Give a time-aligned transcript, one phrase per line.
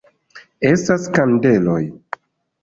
[0.69, 1.79] Estas kandeloj!